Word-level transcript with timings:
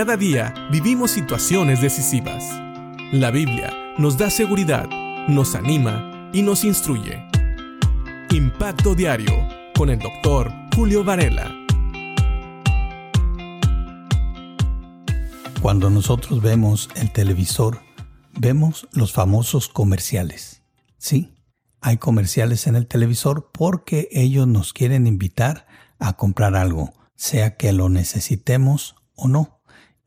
Cada 0.00 0.16
día 0.16 0.54
vivimos 0.70 1.10
situaciones 1.10 1.82
decisivas. 1.82 2.42
La 3.12 3.30
Biblia 3.30 3.70
nos 3.98 4.16
da 4.16 4.30
seguridad, 4.30 4.88
nos 5.28 5.54
anima 5.54 6.30
y 6.32 6.40
nos 6.40 6.64
instruye. 6.64 7.22
Impacto 8.30 8.94
Diario 8.94 9.46
con 9.76 9.90
el 9.90 9.98
doctor 9.98 10.50
Julio 10.74 11.04
Varela. 11.04 11.54
Cuando 15.60 15.90
nosotros 15.90 16.40
vemos 16.40 16.88
el 16.96 17.12
televisor, 17.12 17.82
vemos 18.38 18.88
los 18.92 19.12
famosos 19.12 19.68
comerciales. 19.68 20.62
Sí, 20.96 21.34
hay 21.82 21.98
comerciales 21.98 22.66
en 22.66 22.74
el 22.74 22.86
televisor 22.86 23.50
porque 23.52 24.08
ellos 24.12 24.46
nos 24.46 24.72
quieren 24.72 25.06
invitar 25.06 25.66
a 25.98 26.14
comprar 26.14 26.56
algo, 26.56 26.94
sea 27.16 27.58
que 27.58 27.74
lo 27.74 27.90
necesitemos 27.90 28.94
o 29.14 29.28
no 29.28 29.59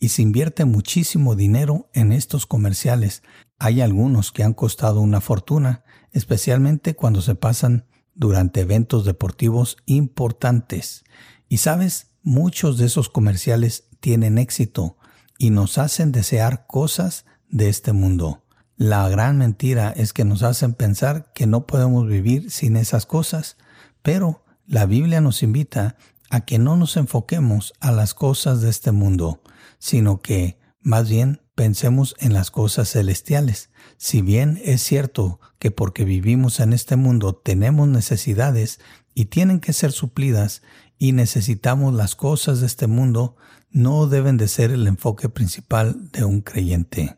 y 0.04 0.10
se 0.10 0.22
invierte 0.22 0.66
muchísimo 0.66 1.34
dinero 1.34 1.90
en 1.94 2.12
estos 2.12 2.46
comerciales. 2.46 3.24
Hay 3.58 3.80
algunos 3.80 4.34
que 4.34 4.44
han 4.44 4.54
costado 4.54 5.00
una 5.00 5.22
fortuna, 5.22 5.86
especialmente 6.12 6.94
cuando 6.94 7.22
se 7.22 7.36
pasan 7.36 7.86
durante 8.14 8.60
eventos 8.60 9.06
deportivos 9.06 9.78
importantes. 9.86 11.06
Y 11.48 11.60
sabes, 11.60 12.08
muchos 12.22 12.78
de 12.78 12.88
esos 12.88 13.08
comerciales 13.08 13.86
tienen 14.02 14.40
éxito 14.40 14.98
y 15.38 15.52
nos 15.52 15.78
hacen 15.78 16.12
desear 16.12 16.68
cosas 16.68 17.24
de 17.50 17.70
este 17.70 17.94
mundo. 17.94 18.44
La 18.76 19.08
gran 19.08 19.38
mentira 19.38 19.94
es 19.96 20.12
que 20.12 20.26
nos 20.26 20.44
hacen 20.44 20.74
pensar 20.74 21.32
que 21.32 21.48
no 21.48 21.66
podemos 21.66 22.10
vivir 22.10 22.52
sin 22.52 22.76
esas 22.76 23.06
cosas, 23.06 23.56
pero 24.02 24.44
la 24.68 24.86
Biblia 24.86 25.22
nos 25.22 25.44
invita 25.44 25.96
a 26.30 26.42
que 26.42 26.60
no 26.60 26.76
nos 26.76 26.98
enfoquemos 26.98 27.74
a 27.80 27.94
las 27.94 28.14
cosas 28.14 28.60
de 28.60 28.70
este 28.70 28.92
mundo, 28.92 29.43
sino 29.80 30.22
que 30.22 30.58
más 30.82 31.10
bien 31.10 31.42
pensemos 31.56 32.16
en 32.20 32.34
las 32.34 32.52
cosas 32.52 32.92
celestiales. 32.92 33.70
Si 33.98 34.22
bien 34.22 34.60
es 34.64 34.82
cierto 34.82 35.40
que 35.60 35.72
porque 35.72 36.04
vivimos 36.04 36.60
en 36.60 36.74
este 36.74 36.96
mundo 36.96 37.34
tenemos 37.36 37.88
necesidades 37.88 38.80
y 39.14 39.26
tienen 39.26 39.60
que 39.60 39.74
ser 39.74 39.92
suplidas 39.92 40.62
y 40.98 41.14
necesitamos 41.14 41.94
las 41.94 42.16
cosas 42.16 42.60
de 42.60 42.66
este 42.66 42.88
mundo, 42.88 43.36
no 43.72 44.08
deben 44.08 44.38
de 44.38 44.48
ser 44.48 44.72
el 44.72 44.88
enfoque 44.88 45.30
principal 45.30 46.12
de 46.12 46.26
un 46.26 46.42
creyente. 46.42 47.18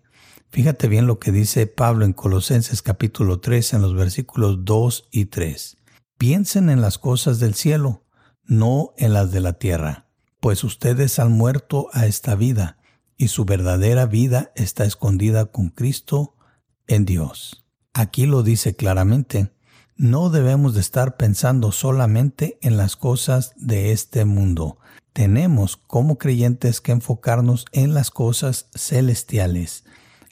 Fíjate 0.51 0.87
bien 0.87 1.07
lo 1.07 1.19
que 1.19 1.31
dice 1.31 1.67
Pablo 1.67 2.05
en 2.05 2.13
Colosenses 2.13 2.81
capítulo 2.81 3.39
3 3.39 3.73
en 3.73 3.81
los 3.81 3.95
versículos 3.95 4.63
2 4.63 5.09
y 5.11 5.25
3. 5.25 5.77
Piensen 6.17 6.69
en 6.69 6.81
las 6.81 6.97
cosas 6.97 7.39
del 7.39 7.55
cielo, 7.55 8.03
no 8.43 8.93
en 8.97 9.13
las 9.13 9.31
de 9.31 9.41
la 9.41 9.53
tierra 9.53 10.04
pues 10.45 10.63
ustedes 10.63 11.17
han 11.17 11.31
muerto 11.31 11.87
a 11.91 12.05
esta 12.05 12.35
vida, 12.35 12.77
y 13.17 13.29
su 13.29 13.45
verdadera 13.45 14.05
vida 14.05 14.51
está 14.53 14.85
escondida 14.85 15.47
con 15.47 15.69
Cristo 15.69 16.35
en 16.85 17.03
Dios. 17.03 17.65
Aquí 17.95 18.27
lo 18.27 18.43
dice 18.43 18.75
claramente, 18.75 19.51
no 19.95 20.29
debemos 20.29 20.75
de 20.75 20.81
estar 20.81 21.17
pensando 21.17 21.71
solamente 21.71 22.59
en 22.61 22.77
las 22.77 22.95
cosas 22.95 23.53
de 23.55 23.91
este 23.91 24.23
mundo. 24.23 24.77
Tenemos 25.13 25.77
como 25.77 26.19
creyentes 26.19 26.79
que 26.79 26.91
enfocarnos 26.91 27.65
en 27.71 27.95
las 27.95 28.11
cosas 28.11 28.69
celestiales. 28.75 29.83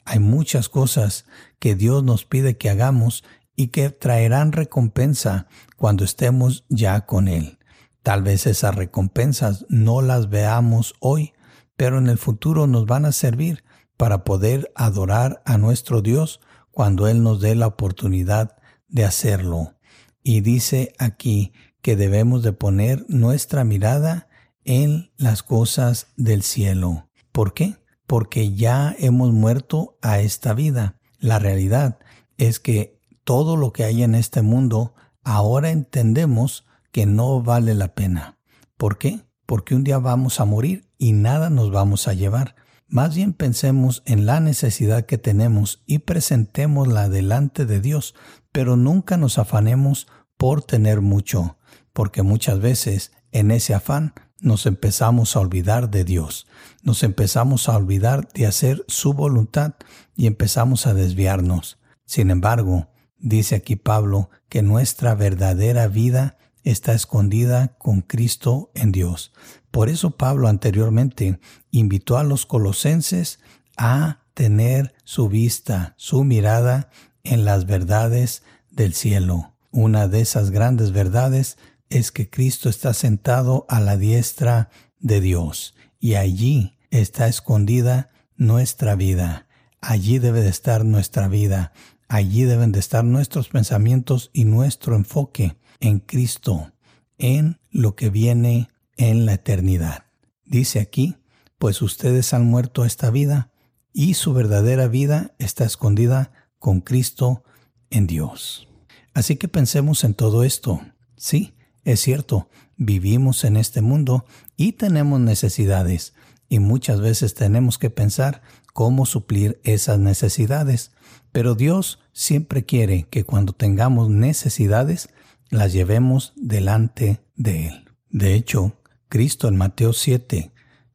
Hay 0.04 0.20
muchas 0.20 0.68
cosas 0.68 1.24
que 1.58 1.74
Dios 1.74 2.04
nos 2.04 2.24
pide 2.24 2.56
que 2.56 2.70
hagamos 2.70 3.24
y 3.56 3.66
que 3.66 3.90
traerán 3.90 4.52
recompensa 4.52 5.48
cuando 5.76 6.04
estemos 6.04 6.66
ya 6.68 7.04
con 7.04 7.26
Él. 7.26 7.58
Tal 8.04 8.22
vez 8.22 8.46
esas 8.46 8.74
recompensas 8.74 9.64
no 9.70 10.02
las 10.02 10.28
veamos 10.28 10.94
hoy, 11.00 11.32
pero 11.74 11.96
en 11.96 12.06
el 12.08 12.18
futuro 12.18 12.66
nos 12.66 12.84
van 12.84 13.06
a 13.06 13.12
servir 13.12 13.64
para 13.96 14.24
poder 14.24 14.70
adorar 14.74 15.42
a 15.46 15.56
nuestro 15.56 16.02
Dios 16.02 16.40
cuando 16.70 17.08
Él 17.08 17.22
nos 17.22 17.40
dé 17.40 17.54
la 17.54 17.66
oportunidad 17.66 18.58
de 18.88 19.06
hacerlo. 19.06 19.76
Y 20.22 20.42
dice 20.42 20.92
aquí 20.98 21.54
que 21.80 21.96
debemos 21.96 22.42
de 22.42 22.52
poner 22.52 23.06
nuestra 23.08 23.64
mirada 23.64 24.28
en 24.64 25.10
las 25.16 25.42
cosas 25.42 26.08
del 26.18 26.42
cielo. 26.42 27.08
¿Por 27.32 27.54
qué? 27.54 27.78
Porque 28.06 28.52
ya 28.52 28.94
hemos 28.98 29.32
muerto 29.32 29.96
a 30.02 30.20
esta 30.20 30.52
vida. 30.52 31.00
La 31.20 31.38
realidad 31.38 31.98
es 32.36 32.60
que 32.60 33.00
todo 33.24 33.56
lo 33.56 33.72
que 33.72 33.84
hay 33.84 34.02
en 34.02 34.14
este 34.14 34.42
mundo 34.42 34.94
ahora 35.22 35.70
entendemos 35.70 36.66
que 36.94 37.06
no 37.06 37.42
vale 37.42 37.74
la 37.74 37.92
pena. 37.96 38.38
¿Por 38.76 38.98
qué? 38.98 39.26
Porque 39.46 39.74
un 39.74 39.82
día 39.82 39.98
vamos 39.98 40.38
a 40.38 40.44
morir 40.44 40.88
y 40.96 41.10
nada 41.10 41.50
nos 41.50 41.72
vamos 41.72 42.06
a 42.06 42.14
llevar. 42.14 42.54
Más 42.86 43.16
bien 43.16 43.32
pensemos 43.32 44.04
en 44.06 44.26
la 44.26 44.38
necesidad 44.38 45.04
que 45.04 45.18
tenemos 45.18 45.82
y 45.86 45.98
presentémosla 45.98 47.08
delante 47.08 47.66
de 47.66 47.80
Dios, 47.80 48.14
pero 48.52 48.76
nunca 48.76 49.16
nos 49.16 49.38
afanemos 49.38 50.06
por 50.36 50.62
tener 50.62 51.00
mucho, 51.00 51.58
porque 51.92 52.22
muchas 52.22 52.60
veces 52.60 53.10
en 53.32 53.50
ese 53.50 53.74
afán 53.74 54.14
nos 54.38 54.64
empezamos 54.64 55.34
a 55.34 55.40
olvidar 55.40 55.90
de 55.90 56.04
Dios, 56.04 56.46
nos 56.84 57.02
empezamos 57.02 57.68
a 57.68 57.76
olvidar 57.76 58.28
de 58.34 58.46
hacer 58.46 58.84
su 58.86 59.14
voluntad 59.14 59.74
y 60.14 60.28
empezamos 60.28 60.86
a 60.86 60.94
desviarnos. 60.94 61.80
Sin 62.04 62.30
embargo, 62.30 62.86
dice 63.18 63.56
aquí 63.56 63.74
Pablo 63.74 64.30
que 64.48 64.62
nuestra 64.62 65.16
verdadera 65.16 65.88
vida 65.88 66.38
está 66.64 66.94
escondida 66.94 67.76
con 67.78 68.00
Cristo 68.00 68.70
en 68.74 68.90
Dios. 68.90 69.32
Por 69.70 69.88
eso 69.88 70.12
Pablo 70.12 70.48
anteriormente 70.48 71.38
invitó 71.70 72.16
a 72.18 72.24
los 72.24 72.46
colosenses 72.46 73.38
a 73.76 74.20
tener 74.34 74.94
su 75.04 75.28
vista, 75.28 75.94
su 75.96 76.24
mirada 76.24 76.90
en 77.22 77.44
las 77.44 77.66
verdades 77.66 78.42
del 78.70 78.94
cielo. 78.94 79.54
Una 79.70 80.08
de 80.08 80.20
esas 80.20 80.50
grandes 80.50 80.92
verdades 80.92 81.58
es 81.90 82.10
que 82.10 82.28
Cristo 82.28 82.68
está 82.68 82.94
sentado 82.94 83.66
a 83.68 83.80
la 83.80 83.96
diestra 83.96 84.70
de 84.98 85.20
Dios 85.20 85.74
y 86.00 86.14
allí 86.14 86.76
está 86.90 87.28
escondida 87.28 88.10
nuestra 88.36 88.94
vida. 88.94 89.46
Allí 89.80 90.18
debe 90.18 90.40
de 90.40 90.48
estar 90.48 90.84
nuestra 90.84 91.28
vida. 91.28 91.72
Allí 92.08 92.44
deben 92.44 92.72
de 92.72 92.80
estar 92.80 93.04
nuestros 93.04 93.48
pensamientos 93.48 94.30
y 94.32 94.44
nuestro 94.44 94.96
enfoque 94.96 95.56
en 95.80 96.00
Cristo, 96.00 96.72
en 97.18 97.58
lo 97.70 97.94
que 97.94 98.10
viene 98.10 98.68
en 98.96 99.26
la 99.26 99.34
eternidad. 99.34 100.04
Dice 100.44 100.80
aquí, 100.80 101.16
pues 101.58 101.82
ustedes 101.82 102.34
han 102.34 102.44
muerto 102.44 102.82
a 102.82 102.86
esta 102.86 103.10
vida 103.10 103.50
y 103.92 104.14
su 104.14 104.32
verdadera 104.34 104.88
vida 104.88 105.34
está 105.38 105.64
escondida 105.64 106.32
con 106.58 106.80
Cristo 106.80 107.44
en 107.90 108.06
Dios. 108.06 108.68
Así 109.14 109.36
que 109.36 109.48
pensemos 109.48 110.04
en 110.04 110.14
todo 110.14 110.42
esto. 110.44 110.80
Sí, 111.16 111.54
es 111.84 112.00
cierto, 112.00 112.48
vivimos 112.76 113.44
en 113.44 113.56
este 113.56 113.80
mundo 113.80 114.24
y 114.56 114.72
tenemos 114.72 115.20
necesidades 115.20 116.14
y 116.48 116.58
muchas 116.58 117.00
veces 117.00 117.34
tenemos 117.34 117.78
que 117.78 117.90
pensar 117.90 118.42
cómo 118.72 119.06
suplir 119.06 119.60
esas 119.64 119.98
necesidades. 119.98 120.90
Pero 121.32 121.54
Dios 121.54 122.00
siempre 122.12 122.64
quiere 122.64 123.04
que 123.04 123.24
cuando 123.24 123.52
tengamos 123.52 124.10
necesidades 124.10 125.08
las 125.50 125.72
llevemos 125.72 126.32
delante 126.36 127.24
de 127.36 127.68
Él. 127.68 127.90
De 128.10 128.34
hecho, 128.34 128.80
Cristo 129.08 129.48
en 129.48 129.56
Mateo 129.56 129.92
7, 129.92 130.52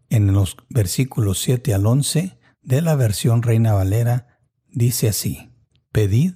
en 0.09 0.33
los 0.33 0.57
versículos 0.69 1.39
7 1.41 1.73
al 1.73 1.85
11 1.85 2.37
de 2.61 2.81
la 2.81 2.95
versión 2.95 3.41
Reina 3.41 3.73
Valera, 3.73 4.39
dice 4.67 5.09
así, 5.09 5.51
Pedid 5.91 6.33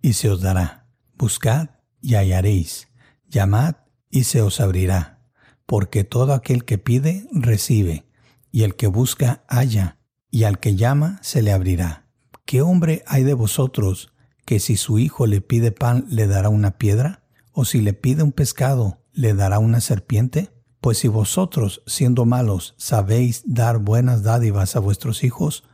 y 0.00 0.14
se 0.14 0.30
os 0.30 0.40
dará, 0.40 0.88
buscad 1.14 1.70
y 2.00 2.14
hallaréis, 2.14 2.88
llamad 3.28 3.76
y 4.10 4.24
se 4.24 4.42
os 4.42 4.60
abrirá, 4.60 5.24
porque 5.66 6.04
todo 6.04 6.32
aquel 6.32 6.64
que 6.64 6.78
pide, 6.78 7.26
recibe, 7.32 8.06
y 8.50 8.62
el 8.62 8.76
que 8.76 8.86
busca, 8.86 9.44
halla, 9.48 9.98
y 10.30 10.44
al 10.44 10.58
que 10.58 10.76
llama, 10.76 11.18
se 11.22 11.42
le 11.42 11.52
abrirá. 11.52 12.08
¿Qué 12.44 12.62
hombre 12.62 13.02
hay 13.06 13.24
de 13.24 13.34
vosotros 13.34 14.12
que 14.44 14.60
si 14.60 14.76
su 14.76 14.98
hijo 14.98 15.26
le 15.26 15.40
pide 15.40 15.72
pan, 15.72 16.06
le 16.08 16.26
dará 16.26 16.48
una 16.48 16.78
piedra? 16.78 17.25
¿O 17.58 17.64
si 17.64 17.80
le 17.80 17.94
pide 17.94 18.22
un 18.22 18.32
pescado, 18.32 18.98
le 19.14 19.32
dará 19.32 19.60
una 19.60 19.80
serpiente? 19.80 20.50
Pues 20.82 20.98
si 20.98 21.08
vosotros, 21.08 21.82
siendo 21.86 22.26
malos, 22.26 22.74
sabéis 22.76 23.44
dar 23.46 23.78
buenas 23.78 24.22
dádivas 24.22 24.76
a 24.76 24.80
vuestros 24.80 25.24
hijos, 25.24 25.64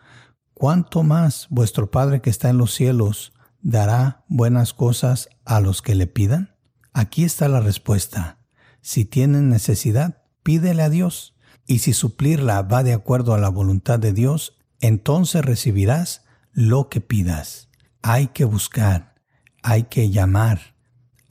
¿cuánto 0.54 1.02
más 1.02 1.48
vuestro 1.50 1.90
Padre 1.90 2.20
que 2.20 2.30
está 2.30 2.50
en 2.50 2.58
los 2.58 2.72
cielos 2.72 3.32
dará 3.62 4.24
buenas 4.28 4.74
cosas 4.74 5.28
a 5.44 5.58
los 5.58 5.82
que 5.82 5.96
le 5.96 6.06
pidan? 6.06 6.54
Aquí 6.92 7.24
está 7.24 7.48
la 7.48 7.58
respuesta. 7.58 8.38
Si 8.80 9.04
tienen 9.04 9.48
necesidad, 9.48 10.22
pídele 10.44 10.84
a 10.84 10.88
Dios, 10.88 11.34
y 11.66 11.80
si 11.80 11.94
suplirla 11.94 12.62
va 12.62 12.84
de 12.84 12.92
acuerdo 12.92 13.34
a 13.34 13.38
la 13.38 13.48
voluntad 13.48 13.98
de 13.98 14.12
Dios, 14.12 14.56
entonces 14.78 15.44
recibirás 15.44 16.22
lo 16.52 16.88
que 16.88 17.00
pidas. 17.00 17.70
Hay 18.02 18.28
que 18.28 18.44
buscar, 18.44 19.16
hay 19.64 19.82
que 19.82 20.10
llamar, 20.10 20.72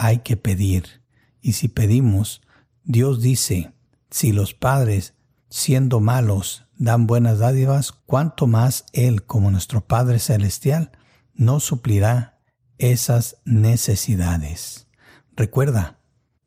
hay 0.01 0.19
que 0.19 0.35
pedir. 0.35 1.03
Y 1.41 1.53
si 1.53 1.67
pedimos, 1.67 2.41
Dios 2.83 3.21
dice, 3.21 3.71
si 4.09 4.31
los 4.31 4.55
padres 4.55 5.13
siendo 5.47 5.99
malos, 5.99 6.65
dan 6.75 7.05
buenas 7.05 7.37
dádivas, 7.37 7.91
cuanto 7.91 8.47
más 8.47 8.85
Él, 8.93 9.23
como 9.25 9.51
nuestro 9.51 9.81
Padre 9.81 10.17
Celestial, 10.17 10.91
nos 11.35 11.65
suplirá 11.65 12.39
esas 12.79 13.37
necesidades. 13.45 14.87
Recuerda, 15.35 15.99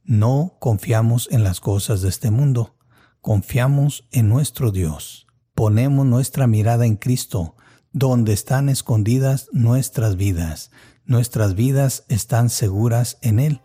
no 0.02 0.56
confiamos 0.58 1.28
en 1.30 1.44
las 1.44 1.60
cosas 1.60 2.02
de 2.02 2.08
este 2.08 2.32
mundo, 2.32 2.76
confiamos 3.20 4.08
en 4.10 4.28
nuestro 4.28 4.72
Dios. 4.72 5.28
Ponemos 5.54 6.04
nuestra 6.06 6.48
mirada 6.48 6.86
en 6.86 6.96
Cristo, 6.96 7.54
donde 7.92 8.32
están 8.32 8.68
escondidas 8.68 9.48
nuestras 9.52 10.16
vidas. 10.16 10.72
Nuestras 11.06 11.54
vidas 11.54 12.04
están 12.08 12.48
seguras 12.48 13.18
en 13.20 13.38
Él 13.38 13.60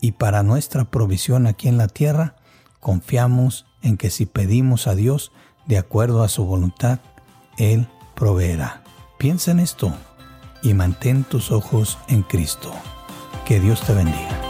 y 0.00 0.12
para 0.12 0.42
nuestra 0.42 0.90
provisión 0.90 1.46
aquí 1.46 1.68
en 1.68 1.78
la 1.78 1.86
tierra, 1.86 2.36
confiamos 2.80 3.66
en 3.82 3.96
que 3.96 4.10
si 4.10 4.26
pedimos 4.26 4.86
a 4.86 4.94
Dios 4.94 5.30
de 5.66 5.78
acuerdo 5.78 6.22
a 6.22 6.28
su 6.28 6.44
voluntad, 6.44 6.98
Él 7.58 7.86
proveerá. 8.14 8.82
Piensa 9.18 9.52
en 9.52 9.60
esto 9.60 9.94
y 10.62 10.74
mantén 10.74 11.24
tus 11.24 11.52
ojos 11.52 11.98
en 12.08 12.22
Cristo. 12.22 12.72
Que 13.44 13.60
Dios 13.60 13.80
te 13.82 13.94
bendiga. 13.94 14.49